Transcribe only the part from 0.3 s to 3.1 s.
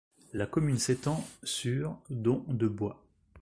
La commune s'étend sur dont de bois.